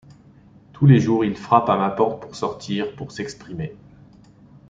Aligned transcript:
Tous 0.73 0.87
les 0.87 0.99
jours 0.99 1.23
il 1.23 1.37
frappe 1.37 1.69
à 1.69 1.77
ma 1.77 1.91
porte 1.91 2.23
pour 2.23 2.35
sortir, 2.35 2.95
pour 2.95 3.11
s’exprimer. 3.11 3.75